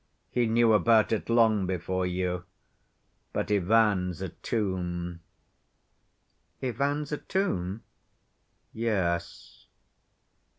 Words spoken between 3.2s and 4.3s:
But Ivan's a